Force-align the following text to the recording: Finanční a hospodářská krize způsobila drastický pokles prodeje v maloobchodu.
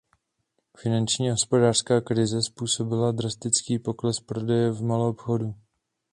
Finanční 0.77 1.29
a 1.29 1.31
hospodářská 1.31 2.01
krize 2.01 2.41
způsobila 2.43 3.11
drastický 3.11 3.79
pokles 3.79 4.19
prodeje 4.19 4.71
v 4.71 4.83
maloobchodu. 4.83 5.55